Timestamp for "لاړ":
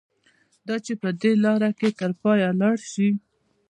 2.61-2.77